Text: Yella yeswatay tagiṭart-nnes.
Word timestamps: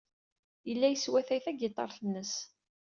Yella 0.67 0.87
yeswatay 0.89 1.39
tagiṭart-nnes. 1.45 2.33